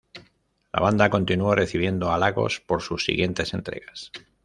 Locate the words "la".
0.73-0.81